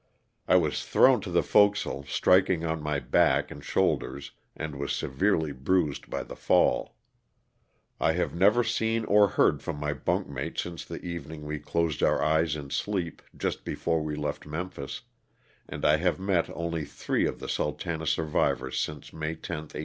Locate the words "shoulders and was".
3.63-4.93